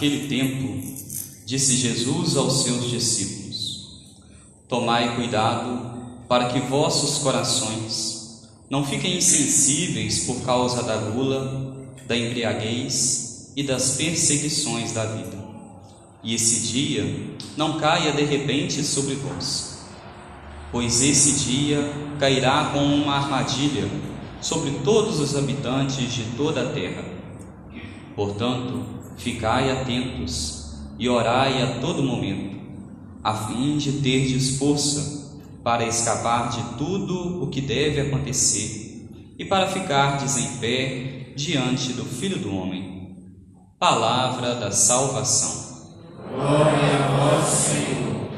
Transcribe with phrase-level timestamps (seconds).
[0.00, 0.82] Naquele tempo,
[1.44, 4.00] disse Jesus aos seus discípulos:
[4.66, 5.92] Tomai cuidado
[6.26, 11.76] para que vossos corações não fiquem insensíveis por causa da gula,
[12.06, 15.36] da embriaguez e das perseguições da vida.
[16.24, 19.80] E esse dia não caia de repente sobre vós,
[20.72, 23.86] pois esse dia cairá como uma armadilha
[24.40, 27.04] sobre todos os habitantes de toda a terra.
[28.16, 32.58] Portanto, ficai atentos e orai a todo momento,
[33.22, 39.06] a fim de terdes força para escapar de tudo o que deve acontecer
[39.38, 43.16] e para ficardes em pé diante do Filho do Homem.
[43.78, 45.88] Palavra da salvação.
[46.28, 48.28] Glória a vós, Senhor.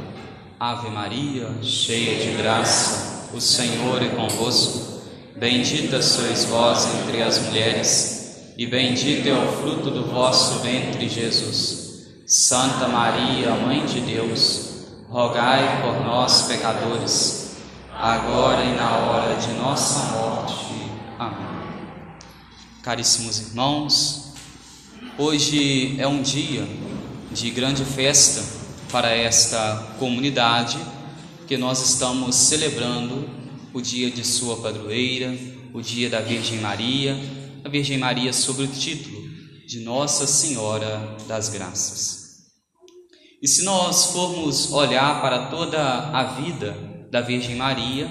[0.58, 5.00] Ave Maria, cheia de graça, o Senhor é convosco.
[5.36, 8.21] Bendita sois vós entre as mulheres
[8.62, 12.06] e bendito é o fruto do vosso ventre, Jesus.
[12.24, 17.56] Santa Maria, Mãe de Deus, rogai por nós, pecadores,
[17.92, 20.76] agora e na hora de nossa morte.
[21.18, 21.44] Amém.
[22.84, 24.32] Caríssimos irmãos,
[25.18, 26.64] hoje é um dia
[27.32, 28.44] de grande festa
[28.92, 30.78] para esta comunidade,
[31.48, 33.28] que nós estamos celebrando
[33.74, 35.36] o dia de sua padroeira,
[35.74, 39.22] o dia da Virgem Maria a Virgem Maria sob o título
[39.66, 42.22] de Nossa Senhora das Graças.
[43.40, 46.76] E se nós formos olhar para toda a vida
[47.10, 48.08] da Virgem Maria,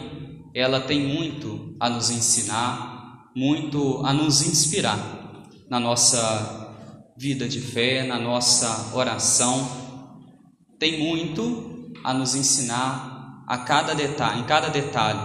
[0.53, 8.03] ela tem muito a nos ensinar, muito a nos inspirar na nossa vida de fé,
[8.03, 9.69] na nossa oração.
[10.79, 15.19] Tem muito a nos ensinar a cada detalhe, em cada detalhe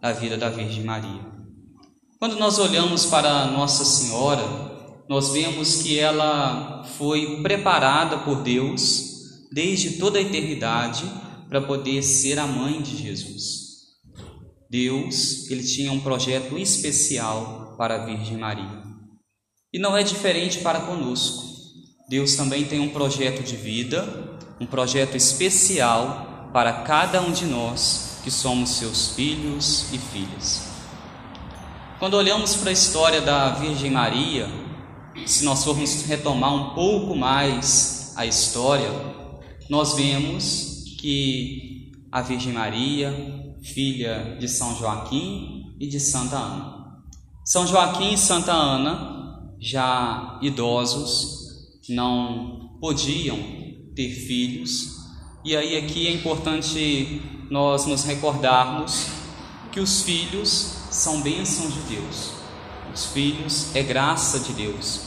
[0.00, 1.37] da vida da Virgem Maria.
[2.18, 4.42] Quando nós olhamos para Nossa Senhora,
[5.08, 11.04] nós vemos que ela foi preparada por Deus desde toda a eternidade
[11.48, 13.68] para poder ser a mãe de Jesus.
[14.68, 18.82] Deus, ele tinha um projeto especial para a Virgem Maria.
[19.72, 21.46] E não é diferente para conosco.
[22.08, 28.18] Deus também tem um projeto de vida, um projeto especial para cada um de nós
[28.24, 30.77] que somos seus filhos e filhas.
[31.98, 34.48] Quando olhamos para a história da Virgem Maria,
[35.26, 38.88] se nós formos retomar um pouco mais a história,
[39.68, 43.12] nós vemos que a Virgem Maria,
[43.60, 47.02] filha de São Joaquim e de Santa Ana.
[47.44, 53.38] São Joaquim e Santa Ana, já idosos, não podiam
[53.96, 54.98] ter filhos,
[55.44, 57.20] e aí aqui é importante
[57.50, 59.17] nós nos recordarmos
[59.78, 62.32] que os filhos são bênçãos de Deus.
[62.92, 65.02] Os filhos é graça de Deus.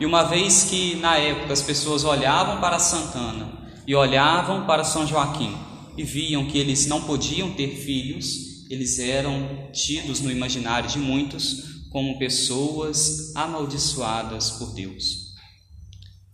[0.00, 3.48] E uma vez que na época as pessoas olhavam para Santana
[3.86, 5.56] e olhavam para São Joaquim
[5.96, 11.86] e viam que eles não podiam ter filhos, eles eram tidos no imaginário de muitos
[11.88, 15.28] como pessoas amaldiçoadas por Deus.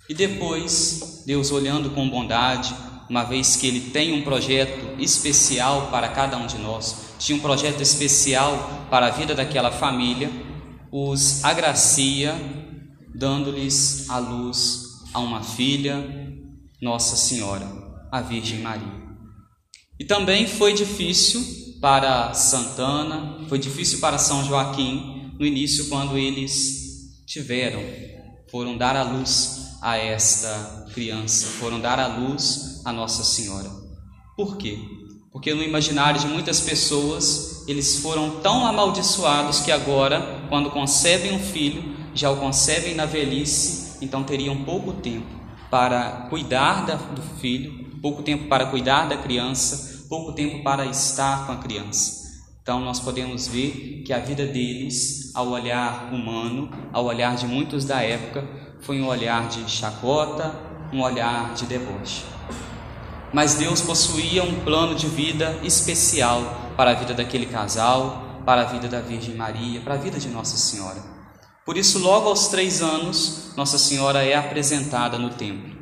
[0.08, 2.74] E depois, Deus olhando com bondade,
[3.10, 7.40] uma vez que Ele tem um projeto especial para cada um de nós, tinha um
[7.40, 10.30] projeto especial para a vida daquela família,
[10.90, 12.34] os agracia,
[13.14, 16.04] dando-lhes a luz a uma filha,
[16.80, 17.66] Nossa Senhora,
[18.10, 19.04] a Virgem Maria.
[19.98, 21.42] E também foi difícil
[21.80, 27.82] para Santana, foi difícil para São Joaquim no início, quando eles tiveram,
[28.50, 33.70] foram dar a luz a esta criança, foram dar a luz a Nossa Senhora.
[34.36, 34.78] Por quê?
[35.34, 41.40] Porque no imaginário de muitas pessoas, eles foram tão amaldiçoados que agora, quando concebem um
[41.40, 41.82] filho,
[42.14, 45.26] já o concebem na velhice, então teriam pouco tempo
[45.68, 51.52] para cuidar do filho, pouco tempo para cuidar da criança, pouco tempo para estar com
[51.52, 52.44] a criança.
[52.62, 57.84] Então nós podemos ver que a vida deles, ao olhar humano, ao olhar de muitos
[57.84, 58.46] da época,
[58.82, 60.54] foi um olhar de chacota,
[60.92, 62.22] um olhar de deboche
[63.34, 68.64] mas Deus possuía um plano de vida especial para a vida daquele casal, para a
[68.64, 71.02] vida da Virgem Maria, para a vida de Nossa Senhora.
[71.66, 75.74] Por isso, logo aos três anos, Nossa Senhora é apresentada no templo.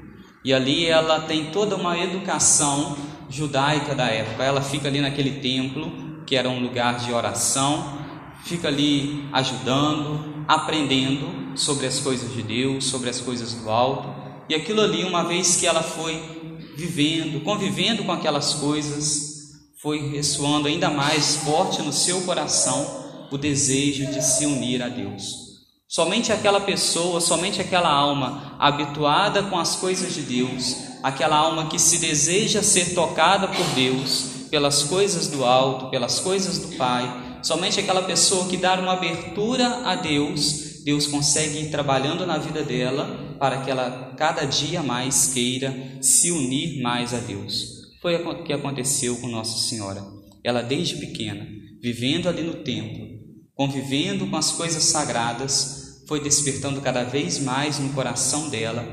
[0.43, 2.97] E ali ela tem toda uma educação
[3.29, 4.43] judaica da época.
[4.43, 7.99] Ela fica ali naquele templo, que era um lugar de oração,
[8.45, 14.09] fica ali ajudando, aprendendo sobre as coisas de Deus, sobre as coisas do alto.
[14.49, 16.41] E aquilo ali, uma vez que ela foi
[16.77, 19.33] vivendo, convivendo com aquelas coisas,
[19.81, 25.43] foi ressoando ainda mais forte no seu coração o desejo de se unir a Deus.
[25.89, 31.79] Somente aquela pessoa, somente aquela alma habituada com as coisas de Deus, aquela alma que
[31.79, 37.81] se deseja ser tocada por Deus, pelas coisas do alto, pelas coisas do Pai, somente
[37.81, 43.32] aquela pessoa que dá uma abertura a Deus, Deus consegue ir trabalhando na vida dela
[43.43, 47.91] para que ela cada dia mais queira se unir mais a Deus.
[48.01, 50.01] Foi o que aconteceu com Nossa Senhora.
[50.45, 51.45] Ela desde pequena,
[51.83, 53.05] vivendo ali no templo,
[53.53, 58.87] convivendo com as coisas sagradas, foi despertando cada vez mais no coração dela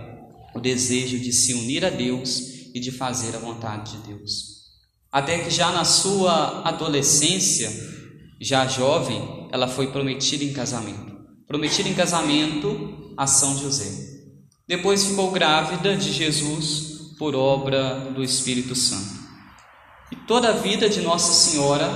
[0.55, 4.63] o desejo de se unir a Deus e de fazer a vontade de Deus.
[5.11, 7.69] Até que já na sua adolescência,
[8.41, 11.19] já jovem, ela foi prometida em casamento.
[11.45, 14.08] Prometida em casamento a São José.
[14.69, 19.17] Depois ficou grávida de Jesus por obra do Espírito Santo.
[20.11, 21.89] E toda a vida de Nossa Senhora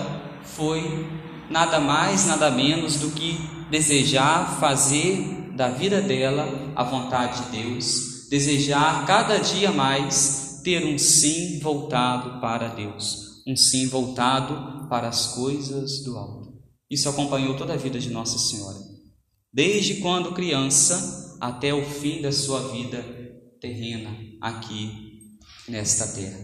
[0.43, 1.07] foi
[1.51, 3.37] nada mais, nada menos do que
[3.69, 10.97] desejar fazer da vida dela a vontade de Deus, desejar cada dia mais ter um
[10.97, 16.53] sim voltado para Deus, um sim voltado para as coisas do alto.
[16.89, 18.79] Isso acompanhou toda a vida de Nossa Senhora,
[19.53, 23.04] desde quando criança até o fim da sua vida
[23.60, 25.19] terrena aqui
[25.68, 26.40] nesta terra.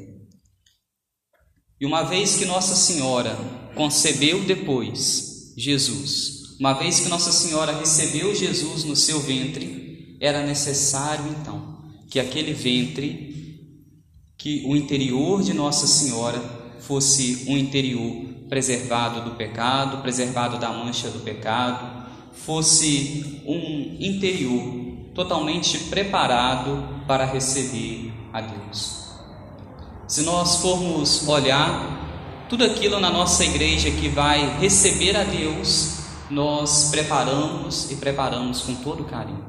[1.80, 3.34] E uma vez que Nossa Senhora
[3.76, 11.34] concebeu depois Jesus, uma vez que Nossa Senhora recebeu Jesus no seu ventre, era necessário
[11.40, 13.64] então que aquele ventre,
[14.38, 16.40] que o interior de Nossa Senhora
[16.82, 24.79] fosse um interior preservado do pecado, preservado da mancha do pecado, fosse um interior
[25.20, 29.10] totalmente preparado para receber a Deus.
[30.08, 35.98] Se nós formos olhar tudo aquilo na nossa igreja que vai receber a Deus,
[36.32, 39.44] nós preparamos e preparamos com todo carinho.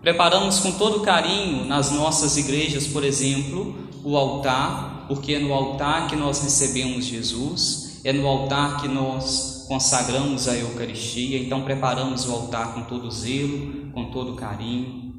[0.00, 3.74] Preparamos com todo carinho nas nossas igrejas, por exemplo,
[4.04, 9.61] o altar, porque é no altar que nós recebemos Jesus, é no altar que nós
[9.72, 15.14] consagramos a Eucaristia, então preparamos o altar com todo zelo, com todo carinho.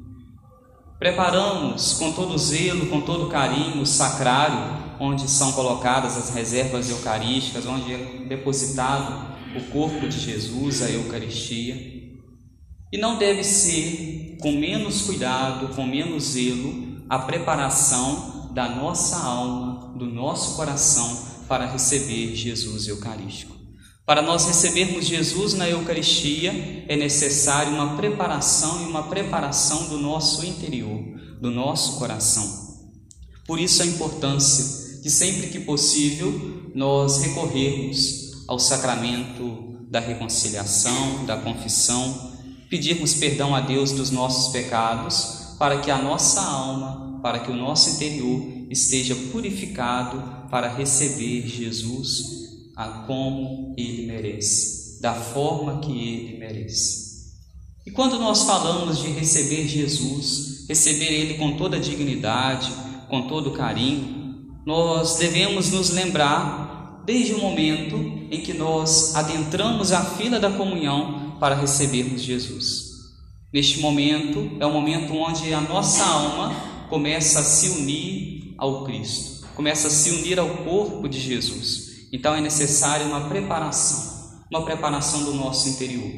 [0.96, 7.66] Preparamos com todo zelo, com todo carinho o sacrário, onde são colocadas as reservas eucarísticas,
[7.66, 11.74] onde é depositado o corpo de Jesus, a Eucaristia,
[12.92, 19.92] e não deve ser com menos cuidado, com menos zelo, a preparação da nossa alma,
[19.98, 23.53] do nosso coração para receber Jesus Eucarístico.
[24.06, 30.44] Para nós recebermos Jesus na Eucaristia, é necessário uma preparação e uma preparação do nosso
[30.44, 31.02] interior,
[31.40, 32.84] do nosso coração.
[33.46, 41.38] Por isso a importância de sempre que possível nós recorrermos ao sacramento da reconciliação, da
[41.38, 42.32] confissão,
[42.68, 47.56] pedirmos perdão a Deus dos nossos pecados, para que a nossa alma, para que o
[47.56, 52.44] nosso interior esteja purificado para receber Jesus
[52.76, 57.04] a como ele merece, da forma que ele merece.
[57.86, 62.72] E quando nós falamos de receber Jesus, receber ele com toda dignidade,
[63.08, 64.24] com todo carinho,
[64.64, 67.96] nós devemos nos lembrar desde o momento
[68.30, 72.94] em que nós adentramos a fila da comunhão para recebermos Jesus.
[73.52, 76.54] Neste momento é o momento onde a nossa alma
[76.88, 81.93] começa a se unir ao Cristo, começa a se unir ao corpo de Jesus.
[82.14, 86.08] Então é necessária uma preparação, uma preparação do nosso interior.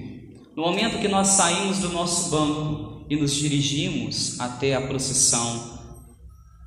[0.54, 5.80] No momento que nós saímos do nosso banco e nos dirigimos até a procissão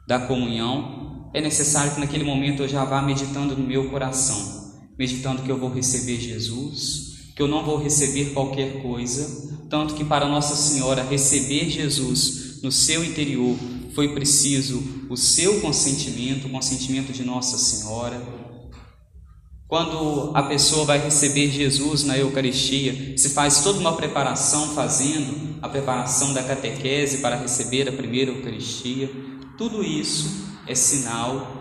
[0.07, 5.43] da comunhão, é necessário que naquele momento eu já vá meditando no meu coração, meditando
[5.43, 10.27] que eu vou receber Jesus, que eu não vou receber qualquer coisa, tanto que para
[10.27, 13.55] Nossa Senhora receber Jesus no seu interior
[13.93, 18.38] foi preciso o seu consentimento, o consentimento de Nossa Senhora.
[19.69, 25.69] Quando a pessoa vai receber Jesus na Eucaristia, se faz toda uma preparação fazendo a
[25.69, 29.11] preparação da catequese para receber a primeira Eucaristia.
[29.59, 31.55] Tudo isso é sinal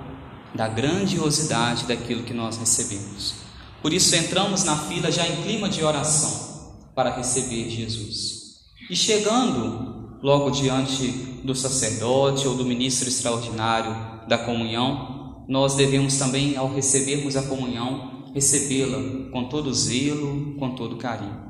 [0.55, 3.35] da grandiosidade daquilo que nós recebemos.
[3.83, 8.55] Por isso entramos na fila já em clima de oração para receber Jesus.
[8.89, 11.09] E chegando logo diante
[11.45, 13.95] do sacerdote ou do ministro extraordinário
[14.27, 15.18] da comunhão,
[15.49, 21.49] nós devemos também, ao recebermos a comunhão, recebê-la com todo zelo, com todo carinho.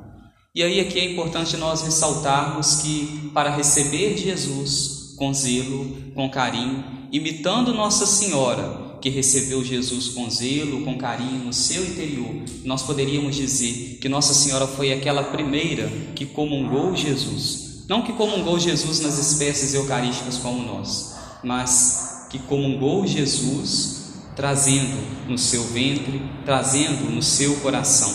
[0.55, 6.85] E aí aqui é importante nós ressaltarmos que para receber Jesus com zelo, com carinho,
[7.11, 13.35] imitando Nossa Senhora, que recebeu Jesus com zelo, com carinho no seu interior, nós poderíamos
[13.35, 17.85] dizer que Nossa Senhora foi aquela primeira que comungou Jesus.
[17.89, 23.99] Não que comungou Jesus nas espécies eucarísticas como nós, mas que comungou Jesus
[24.39, 28.15] trazendo no seu ventre, trazendo no seu coração,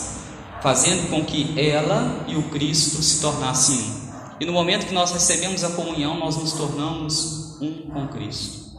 [0.62, 4.04] fazendo com que ela e o Cristo se tornassem um.
[4.40, 8.72] E no momento que nós recebemos a comunhão, nós nos tornamos um com Cristo.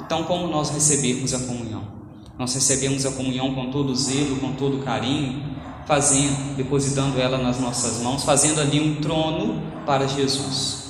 [0.00, 1.82] Então, como nós recebemos a comunhão?
[2.38, 5.54] Nós recebemos a comunhão com todo zelo, com todo carinho,
[5.86, 10.84] fazendo, depositando ela nas nossas mãos, fazendo ali um trono para Jesus,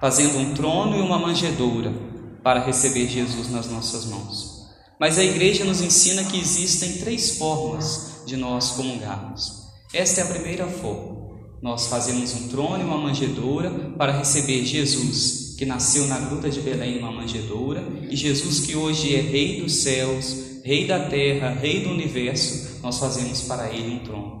[0.00, 2.09] fazendo um trono e uma manjedoura
[2.42, 4.66] para receber Jesus nas nossas mãos.
[4.98, 9.60] Mas a igreja nos ensina que existem três formas de nós comungarmos.
[9.92, 11.20] Esta é a primeira forma.
[11.62, 16.60] Nós fazemos um trono e uma manjedoura para receber Jesus que nasceu na gruta de
[16.62, 21.80] Belém numa manjedoura, e Jesus que hoje é Rei dos céus, Rei da terra, Rei
[21.80, 24.40] do universo, nós fazemos para ele um trono.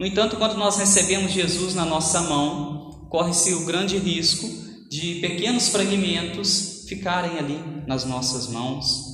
[0.00, 4.48] No entanto, quando nós recebemos Jesus na nossa mão, corre-se o grande risco
[4.90, 9.08] de pequenos fragmentos ficarem ali nas nossas mãos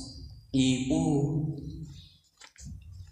[0.53, 1.55] e por,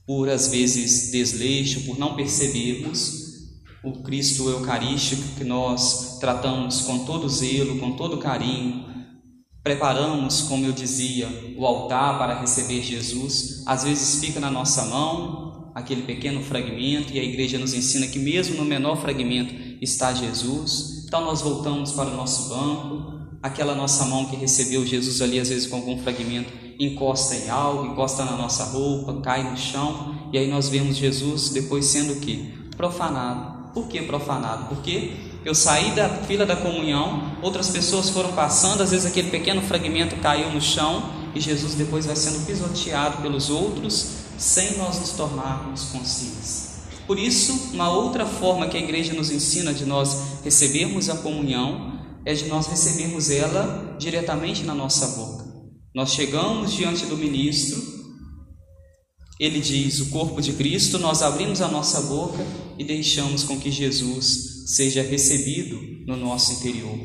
[0.08, 3.22] por às vezes desleixo, por não percebermos,
[3.84, 8.86] o Cristo Eucarístico que nós tratamos com todo zelo, com todo carinho,
[9.62, 11.28] preparamos, como eu dizia,
[11.58, 17.20] o altar para receber Jesus, às vezes fica na nossa mão aquele pequeno fragmento e
[17.20, 21.04] a igreja nos ensina que mesmo no menor fragmento está Jesus.
[21.06, 23.13] Então nós voltamos para o nosso banco,
[23.44, 27.86] aquela nossa mão que recebeu Jesus ali às vezes com algum fragmento encosta em algo,
[27.86, 32.20] encosta na nossa roupa, cai no chão, e aí nós vemos Jesus depois sendo o
[32.20, 32.52] que?
[32.76, 34.66] Profanado por que profanado?
[34.66, 39.62] Porque eu saí da fila da comunhão, outras pessoas foram passando, às vezes aquele pequeno
[39.62, 45.12] fragmento caiu no chão e Jesus depois vai sendo pisoteado pelos outros sem nós nos
[45.12, 46.74] tornarmos conscientes.
[47.08, 51.93] Por isso, uma outra forma que a igreja nos ensina de nós recebermos a comunhão
[52.26, 55.44] é de nós recebermos ela diretamente na nossa boca.
[55.94, 57.82] Nós chegamos diante do ministro,
[59.40, 62.46] ele diz: O corpo de Cristo, nós abrimos a nossa boca
[62.78, 66.98] e deixamos com que Jesus seja recebido no nosso interior.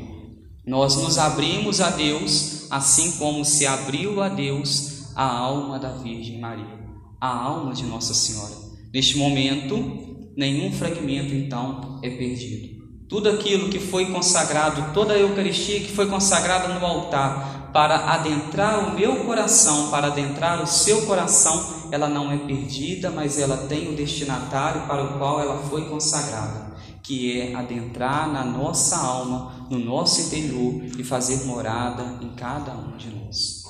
[0.65, 6.39] Nós nos abrimos a Deus, assim como se abriu a Deus a alma da Virgem
[6.39, 6.79] Maria,
[7.19, 8.55] a alma de Nossa Senhora.
[8.93, 12.68] Neste momento, nenhum fragmento então é perdido.
[13.09, 18.87] Tudo aquilo que foi consagrado, toda a Eucaristia que foi consagrada no altar, para adentrar
[18.87, 23.89] o meu coração, para adentrar o seu coração, ela não é perdida, mas ela tem
[23.89, 29.79] o destinatário para o qual ela foi consagrada, que é adentrar na nossa alma, no
[29.79, 33.63] nosso interior e fazer morada em cada um de nós.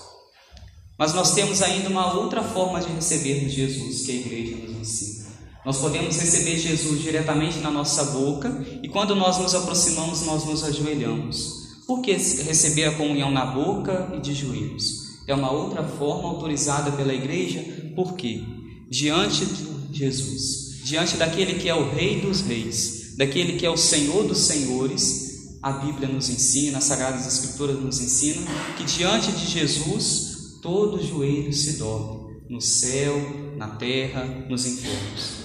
[0.98, 5.19] Mas nós temos ainda uma outra forma de recebermos Jesus que a igreja nos ensina.
[5.66, 10.64] Nós podemos receber Jesus diretamente na nossa boca e quando nós nos aproximamos, nós nos
[10.64, 11.60] ajoelhamos.
[11.86, 15.20] Por que receber a comunhão na boca e de joelhos?
[15.28, 17.64] É uma outra forma autorizada pela igreja,
[17.96, 18.44] porque
[18.90, 23.78] diante de Jesus, diante daquele que é o Rei dos Reis, daquele que é o
[23.78, 28.44] Senhor dos Senhores, a Bíblia nos ensina, as Sagradas Escrituras nos ensinam
[28.78, 33.16] que diante de Jesus todo joelho se dobre, no céu,
[33.58, 35.39] na terra, nos infernos.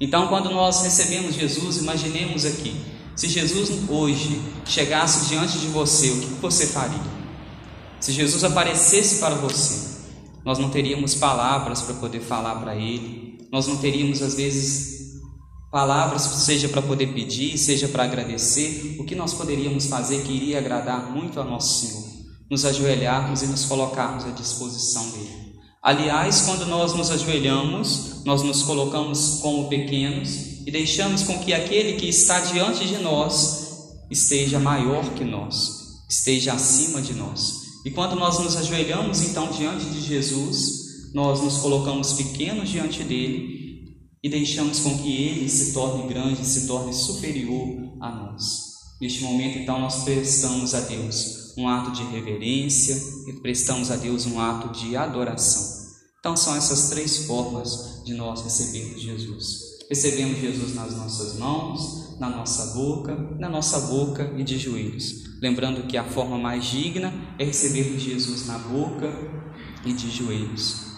[0.00, 2.74] Então, quando nós recebemos Jesus, imaginemos aqui,
[3.14, 7.14] se Jesus hoje chegasse diante de você, o que você faria?
[8.00, 9.94] Se Jesus aparecesse para você,
[10.44, 15.22] nós não teríamos palavras para poder falar para Ele, nós não teríamos, às vezes,
[15.70, 18.96] palavras, seja para poder pedir, seja para agradecer.
[18.98, 22.04] O que nós poderíamos fazer que iria agradar muito a nosso Senhor?
[22.50, 25.43] Nos ajoelharmos e nos colocarmos à disposição dEle.
[25.84, 32.00] Aliás, quando nós nos ajoelhamos, nós nos colocamos como pequenos e deixamos com que aquele
[32.00, 37.64] que está diante de nós esteja maior que nós, esteja acima de nós.
[37.84, 43.98] E quando nós nos ajoelhamos então diante de Jesus, nós nos colocamos pequenos diante dele
[44.22, 48.72] e deixamos com que ele se torne grande, se torne superior a nós.
[49.02, 52.96] Neste momento, então, nós prestamos a Deus um ato de reverência
[53.28, 55.73] e prestamos a Deus um ato de adoração.
[56.24, 59.60] Então são essas três formas de nós recebermos Jesus.
[59.90, 65.24] Recebemos Jesus nas nossas mãos, na nossa boca, na nossa boca e de joelhos.
[65.42, 69.12] Lembrando que a forma mais digna é recebermos Jesus na boca
[69.84, 70.94] e de joelhos.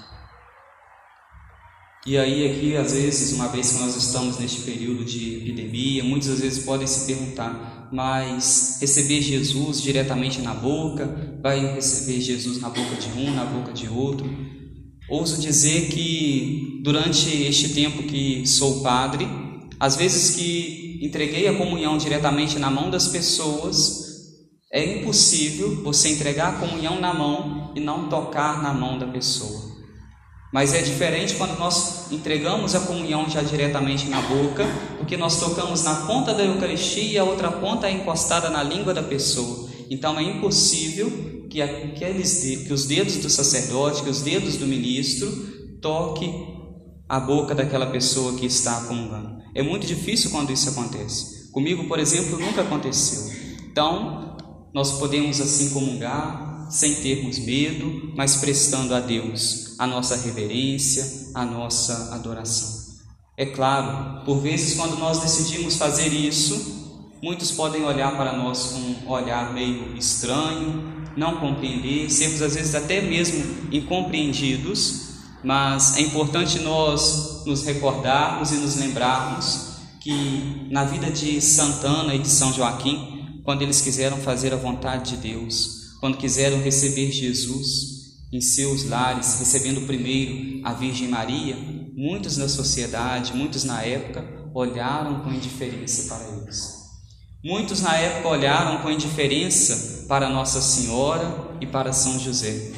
[2.06, 6.38] E aí, aqui, às vezes, uma vez que nós estamos neste período de epidemia, muitas
[6.38, 12.94] vezes podem se perguntar: mas receber Jesus diretamente na boca, vai receber Jesus na boca
[12.94, 14.54] de um, na boca de outro?
[15.08, 19.28] Ouso dizer que durante este tempo que sou padre,
[19.78, 24.04] às vezes que entreguei a comunhão diretamente na mão das pessoas,
[24.72, 29.76] é impossível você entregar a comunhão na mão e não tocar na mão da pessoa.
[30.52, 35.84] Mas é diferente quando nós entregamos a comunhão já diretamente na boca, porque nós tocamos
[35.84, 39.68] na ponta da Eucaristia e a outra ponta é encostada na língua da pessoa.
[39.88, 45.26] Então é impossível que, aqueles, que os dedos do sacerdote, que os dedos do ministro
[45.80, 46.30] toque
[47.08, 49.38] a boca daquela pessoa que está comungando.
[49.54, 51.50] É muito difícil quando isso acontece.
[51.52, 53.34] Comigo, por exemplo, nunca aconteceu.
[53.70, 54.36] Então,
[54.74, 61.46] nós podemos assim comungar, sem termos medo, mas prestando a Deus a nossa reverência, a
[61.46, 62.84] nossa adoração.
[63.34, 68.78] É claro, por vezes, quando nós decidimos fazer isso, muitos podem olhar para nós com
[68.78, 73.42] um olhar meio estranho, não compreender, sermos às vezes até mesmo
[73.72, 75.06] incompreendidos,
[75.42, 82.18] mas é importante nós nos recordarmos e nos lembrarmos que na vida de Santana e
[82.18, 87.96] de São Joaquim, quando eles quiseram fazer a vontade de Deus, quando quiseram receber Jesus
[88.32, 91.56] em seus lares, recebendo primeiro a Virgem Maria,
[91.96, 96.75] muitos na sociedade, muitos na época, olharam com indiferença para eles.
[97.46, 102.72] Muitos na época olharam com indiferença para Nossa Senhora e para São José.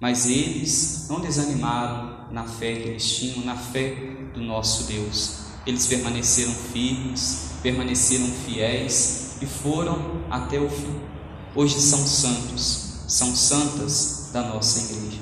[0.00, 3.94] Mas eles não desanimaram na fé que eles tinham, na fé
[4.32, 5.40] do nosso Deus.
[5.66, 11.12] Eles permaneceram firmes, permaneceram fiéis e foram até o fim
[11.54, 15.18] hoje são santos, são santas da nossa igreja.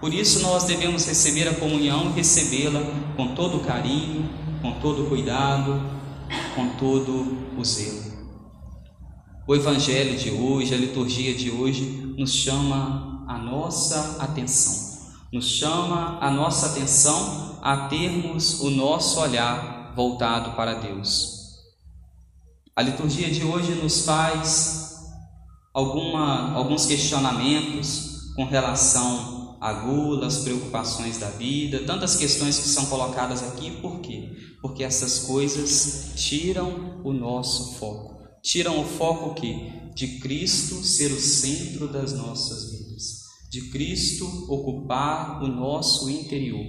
[0.00, 2.82] Por isso nós devemos receber a comunhão e recebê-la
[3.16, 4.30] com todo carinho,
[4.60, 5.82] com todo cuidado,
[6.54, 8.11] com todo o zelo.
[9.52, 11.82] O evangelho de hoje, a liturgia de hoje
[12.16, 14.98] nos chama a nossa atenção.
[15.30, 21.58] Nos chama a nossa atenção a termos o nosso olhar voltado para Deus.
[22.74, 25.02] A liturgia de hoje nos faz
[25.74, 32.86] alguma, alguns questionamentos com relação à gula, as preocupações da vida, tantas questões que são
[32.86, 34.34] colocadas aqui, por quê?
[34.62, 38.21] Porque essas coisas tiram o nosso foco.
[38.42, 45.42] Tiram o foco que de Cristo ser o centro das nossas vidas, de Cristo ocupar
[45.42, 46.66] o nosso interior.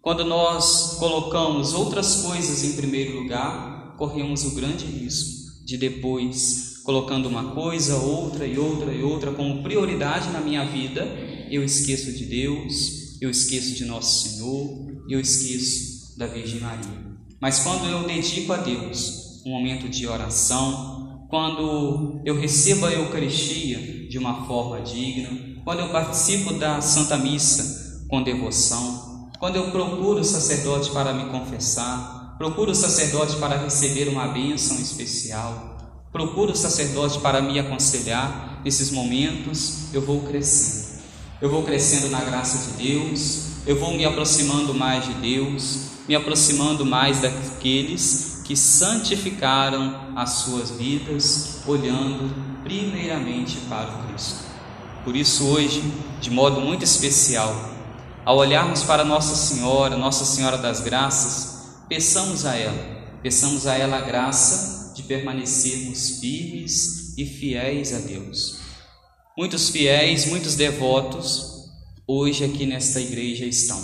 [0.00, 7.28] Quando nós colocamos outras coisas em primeiro lugar, corremos o grande risco de depois colocando
[7.28, 11.04] uma coisa, outra e outra e outra como prioridade na minha vida,
[11.50, 17.18] eu esqueço de Deus, eu esqueço de Nosso Senhor, eu esqueço da Virgem Maria.
[17.40, 20.97] Mas quando eu dedico a Deus um momento de oração,
[21.28, 25.28] quando eu recebo a Eucaristia de uma forma digna,
[25.64, 31.30] quando eu participo da Santa Missa com devoção, quando eu procuro o sacerdote para me
[31.30, 35.78] confessar, procuro o sacerdote para receber uma bênção especial,
[36.10, 40.98] Procuro o sacerdote para me aconselhar nesses momentos, eu vou crescendo.
[41.40, 46.16] Eu vou crescendo na graça de Deus, eu vou me aproximando mais de Deus, me
[46.16, 54.42] aproximando mais daqueles que santificaram as suas vidas, olhando primeiramente para o Cristo.
[55.04, 55.82] Por isso, hoje,
[56.18, 57.54] de modo muito especial,
[58.24, 63.98] ao olharmos para Nossa Senhora, Nossa Senhora das Graças, peçamos a ela, peçamos a ela
[63.98, 68.60] a graça de permanecermos firmes e fiéis a Deus.
[69.36, 71.66] Muitos fiéis, muitos devotos,
[72.06, 73.78] hoje aqui nesta igreja estão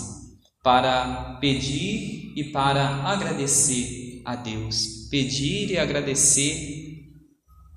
[0.63, 6.95] para pedir e para agradecer a Deus, pedir e agradecer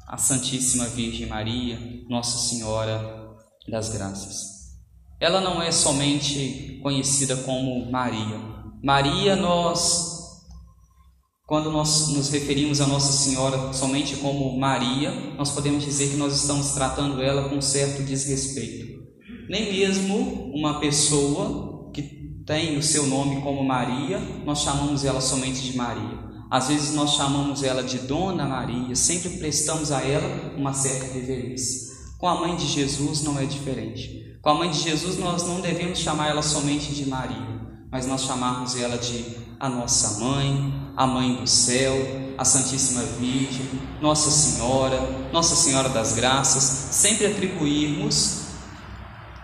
[0.09, 3.37] a Santíssima Virgem Maria, Nossa Senhora
[3.69, 4.59] das Graças.
[5.21, 8.41] Ela não é somente conhecida como Maria.
[8.83, 10.17] Maria nós
[11.49, 16.35] quando nós nos referimos a Nossa Senhora somente como Maria, nós podemos dizer que nós
[16.35, 18.99] estamos tratando ela com certo desrespeito.
[19.49, 22.03] Nem mesmo uma pessoa que
[22.47, 26.28] tem o seu nome como Maria, nós chamamos ela somente de Maria.
[26.51, 31.89] Às vezes nós chamamos ela de Dona Maria, sempre prestamos a ela uma certa reverência.
[32.19, 34.39] Com a mãe de Jesus não é diferente.
[34.41, 38.23] Com a mãe de Jesus nós não devemos chamar ela somente de Maria, mas nós
[38.23, 39.25] chamarmos ela de
[39.61, 41.95] a nossa mãe, a mãe do céu,
[42.39, 43.69] a Santíssima Virgem,
[44.01, 48.47] Nossa Senhora, Nossa Senhora das Graças, sempre atribuirmos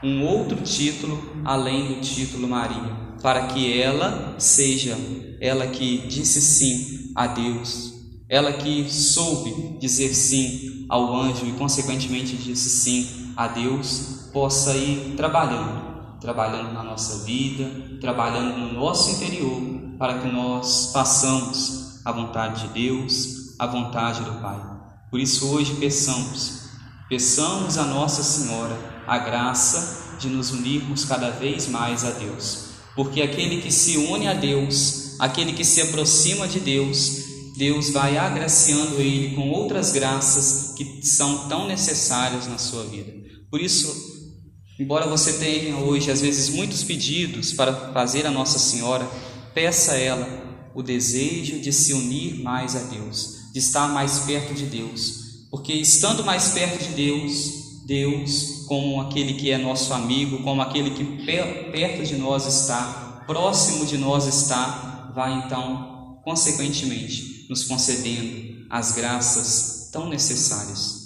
[0.02, 4.94] um outro título além do título Maria, para que ela seja
[5.40, 7.94] ela que disse sim a Deus,
[8.28, 15.14] ela que soube dizer sim ao anjo e consequentemente disse sim a Deus, possa ir
[15.16, 19.58] trabalhando, trabalhando na nossa vida, trabalhando no nosso interior,
[19.98, 24.60] para que nós façamos a vontade de Deus, a vontade do Pai.
[25.10, 26.68] Por isso hoje peçamos,
[27.08, 32.73] peçamos a Nossa Senhora a graça de nos unirmos cada vez mais a Deus.
[32.94, 37.24] Porque aquele que se une a Deus, aquele que se aproxima de Deus,
[37.56, 43.12] Deus vai agraciando ele com outras graças que são tão necessárias na sua vida.
[43.50, 43.94] Por isso,
[44.78, 49.08] embora você tenha hoje às vezes muitos pedidos para fazer a Nossa Senhora,
[49.54, 54.52] peça a ela o desejo de se unir mais a Deus, de estar mais perto
[54.54, 60.42] de Deus, porque estando mais perto de Deus, Deus, como aquele que é nosso amigo,
[60.42, 61.04] como aquele que
[61.70, 69.90] perto de nós está, próximo de nós está, vai então, consequentemente, nos concedendo as graças
[69.92, 71.04] tão necessárias.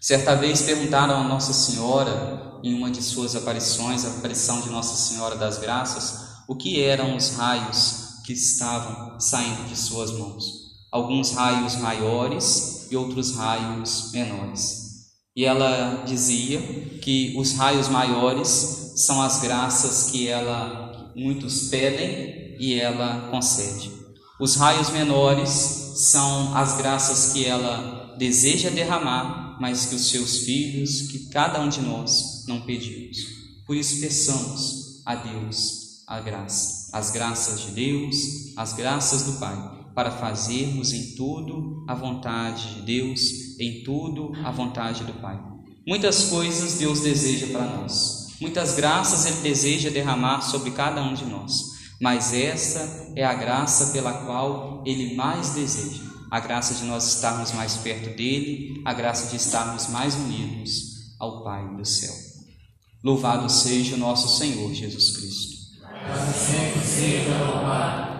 [0.00, 4.96] Certa vez perguntaram a Nossa Senhora, em uma de suas aparições, a aparição de Nossa
[4.96, 10.68] Senhora das Graças, o que eram os raios que estavam saindo de suas mãos.
[10.90, 14.77] Alguns raios maiores e outros raios menores.
[15.38, 16.60] E ela dizia
[17.00, 23.88] que os raios maiores são as graças que ela muitos pedem e ela concede.
[24.40, 25.48] Os raios menores
[25.94, 31.68] são as graças que ela deseja derramar, mas que os seus filhos, que cada um
[31.68, 33.18] de nós não pedimos.
[33.64, 38.16] Por isso peçamos a Deus a graça, as graças de Deus,
[38.56, 44.50] as graças do Pai, para fazermos em tudo a vontade de Deus, em tudo a
[44.52, 45.36] vontade do Pai.
[45.84, 51.24] Muitas coisas Deus deseja para nós, muitas graças Ele deseja derramar sobre cada um de
[51.24, 51.52] nós,
[52.00, 57.50] mas essa é a graça pela qual Ele mais deseja, a graça de nós estarmos
[57.50, 62.14] mais perto dele, a graça de estarmos mais unidos ao Pai do céu.
[63.02, 65.58] Louvado seja o nosso Senhor Jesus Cristo.
[66.08, 68.08] Assim sempre seja louvado.